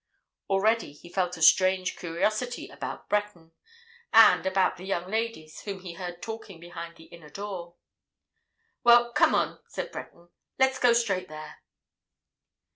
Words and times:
Already 0.49 0.93
he 0.93 1.13
felt 1.13 1.37
a 1.37 1.43
strange 1.43 1.95
curiosity 1.95 2.67
about 2.69 3.07
Breton, 3.07 3.51
and 4.11 4.47
about 4.47 4.75
the 4.77 4.83
young 4.85 5.11
ladies 5.11 5.61
whom 5.61 5.81
he 5.81 5.93
heard 5.93 6.23
talking 6.23 6.59
behind 6.59 6.95
the 6.97 7.03
inner 7.03 7.29
door. 7.29 7.75
"Well, 8.83 9.13
come 9.13 9.35
on," 9.35 9.59
said 9.67 9.91
Breton. 9.91 10.29
"Let's 10.57 10.79
go 10.79 10.93
straight 10.93 11.27
there." 11.27 11.61